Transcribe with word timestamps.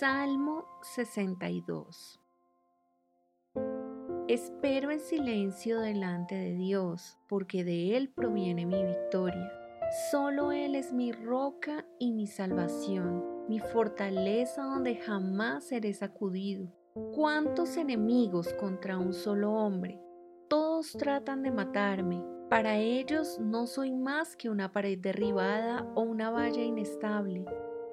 Salmo 0.00 0.64
62 0.80 2.18
Espero 4.28 4.90
en 4.92 4.98
silencio 4.98 5.78
delante 5.78 6.36
de 6.36 6.54
Dios, 6.54 7.18
porque 7.28 7.64
de 7.64 7.98
Él 7.98 8.08
proviene 8.08 8.64
mi 8.64 8.82
victoria. 8.82 9.52
Solo 10.10 10.52
Él 10.52 10.74
es 10.74 10.94
mi 10.94 11.12
roca 11.12 11.84
y 11.98 12.12
mi 12.12 12.26
salvación, 12.26 13.44
mi 13.46 13.60
fortaleza 13.60 14.62
donde 14.62 14.96
jamás 14.96 15.64
seré 15.64 15.92
sacudido. 15.92 16.72
¿Cuántos 17.14 17.76
enemigos 17.76 18.54
contra 18.54 18.96
un 18.96 19.12
solo 19.12 19.52
hombre? 19.52 20.00
Todos 20.48 20.92
tratan 20.92 21.42
de 21.42 21.50
matarme. 21.50 22.24
Para 22.48 22.78
ellos 22.78 23.38
no 23.38 23.66
soy 23.66 23.92
más 23.92 24.34
que 24.34 24.48
una 24.48 24.72
pared 24.72 24.98
derribada 24.98 25.82
o 25.94 26.00
una 26.00 26.30
valla 26.30 26.62
inestable 26.62 27.44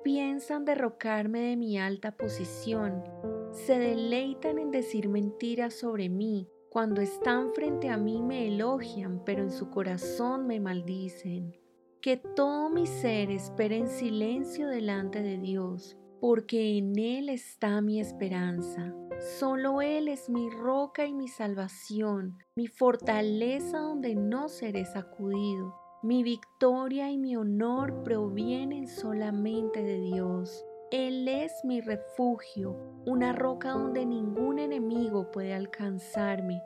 piensan 0.04 0.66
derrocarme 0.66 1.42
de 1.42 1.58
mi 1.58 1.78
alta 1.78 2.12
posición, 2.12 3.04
se 3.52 3.80
deleitan 3.80 4.60
en 4.60 4.72
decir 4.72 5.10
mentiras 5.10 5.74
sobre 5.74 6.10
mí, 6.10 6.48
cuando 6.70 7.02
están 7.02 7.54
frente 7.54 7.90
a 7.90 7.98
mí 7.98 8.22
me 8.22 8.48
elogian, 8.48 9.24
pero 9.26 9.42
en 9.42 9.52
su 9.52 9.70
corazón 9.70 10.48
me 10.48 10.60
maldicen. 10.60 11.58
Que 12.02 12.18
todo 12.18 12.70
mi 12.70 12.86
ser 12.86 13.32
espere 13.32 13.78
en 13.78 13.88
silencio 13.88 14.68
delante 14.68 15.22
de 15.22 15.38
Dios, 15.38 15.98
porque 16.20 16.78
en 16.78 16.98
Él 17.00 17.30
está 17.30 17.82
mi 17.82 18.00
esperanza. 18.00 18.94
Solo 19.40 19.82
Él 19.82 20.08
es 20.08 20.30
mi 20.30 20.50
roca 20.50 21.06
y 21.06 21.14
mi 21.14 21.28
salvación, 21.28 22.38
mi 22.56 22.68
fortaleza 22.68 23.80
donde 23.80 24.14
no 24.16 24.48
seré 24.48 24.86
sacudido. 24.86 25.87
Mi 26.04 26.22
victoria 26.22 27.10
y 27.10 27.18
mi 27.18 27.36
honor 27.36 28.04
provienen 28.04 28.88
solamente 28.88 29.82
de 29.82 30.00
Dios. 30.00 30.64
Él 30.92 31.28
es 31.28 31.52
mi 31.64 31.82
refugio, 31.82 32.78
una 33.08 33.34
roca 33.34 33.72
donde 33.72 34.06
ningún 34.06 34.60
enemigo 34.60 35.32
puede 35.32 35.56
alcanzarme. 35.56 36.62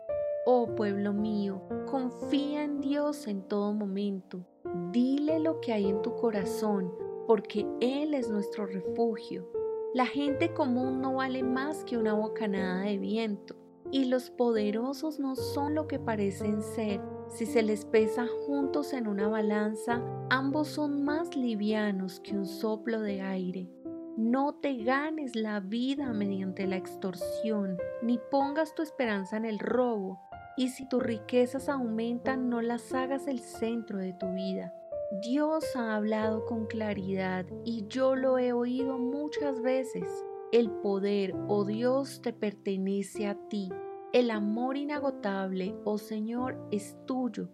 Oh 0.46 0.76
pueblo 0.76 1.14
mío, 1.14 1.62
confía 1.90 2.66
en 2.66 2.82
Dios 2.82 3.26
en 3.28 3.48
todo 3.48 3.74
momento. 3.74 4.46
Dile 4.92 5.40
lo 5.40 5.62
que 5.62 5.72
hay 5.72 5.88
en 5.88 6.02
tu 6.02 6.14
corazón, 6.18 6.94
porque 7.26 7.66
Él 7.80 8.14
es 8.14 8.30
nuestro 8.30 8.66
refugio. 8.66 9.50
La 9.94 10.08
gente 10.08 10.54
común 10.54 11.00
no 11.00 11.16
vale 11.16 11.42
más 11.42 11.86
que 11.86 11.98
una 11.98 12.14
bocanada 12.14 12.82
de 12.82 12.98
viento, 12.98 13.56
y 13.92 14.06
los 14.06 14.30
poderosos 14.30 15.22
no 15.22 15.38
son 15.38 15.74
lo 15.74 15.88
que 15.88 16.00
parecen 16.00 16.62
ser 16.62 17.00
si 17.32 17.46
se 17.46 17.64
les 17.64 17.86
pesa 17.86 18.28
juntos 18.46 18.92
en 18.94 19.08
una 19.08 19.30
balanza, 19.30 20.04
ambos 20.30 20.68
son 20.68 21.04
más 21.04 21.36
livianos 21.36 22.20
que 22.20 22.36
un 22.36 22.46
soplo 22.46 23.00
de 23.00 23.22
aire. 23.22 23.70
No 24.18 24.56
te 24.56 24.76
ganes 24.84 25.36
la 25.36 25.62
vida 25.62 26.12
mediante 26.12 26.68
la 26.68 26.76
extorsión, 26.76 27.78
ni 28.04 28.20
pongas 28.30 28.76
tu 28.76 28.82
esperanza 28.82 29.38
en 29.38 29.46
el 29.46 29.60
robo, 29.60 30.20
y 30.58 30.68
si 30.68 30.88
tus 30.90 31.02
riquezas 31.02 31.70
aumentan, 31.70 32.50
no 32.50 32.62
las 32.62 32.94
hagas 32.94 33.28
el 33.28 33.40
centro 33.40 33.98
de 33.98 34.14
tu 34.14 34.30
vida. 34.34 34.74
Dios 35.22 35.76
ha 35.76 35.96
hablado 35.96 36.46
con 36.46 36.68
claridad 36.68 37.46
y 37.64 37.86
yo 37.88 38.16
lo 38.16 38.38
he 38.38 38.52
oído 38.52 38.98
muchas 38.98 39.62
veces. 39.62 40.08
El 40.52 40.70
poder, 40.70 41.34
oh 41.48 41.64
Dios, 41.64 42.22
te 42.22 42.34
pertenece 42.34 43.28
a 43.28 43.36
ti 43.48 43.72
el 44.14 44.32
amor 44.32 44.78
inagotable, 44.78 45.76
oh 45.86 45.98
Señor, 45.98 46.68
es 46.72 46.98
tuyo. 47.06 47.50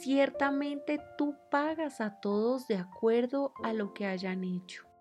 Ciertamente 0.00 1.00
tú 1.16 1.36
pagas 1.50 2.00
a 2.00 2.20
todos 2.20 2.68
de 2.68 2.76
acuerdo 2.76 3.52
a 3.62 3.72
lo 3.72 3.94
que 3.94 4.06
hayan 4.06 4.44
hecho. 4.44 4.91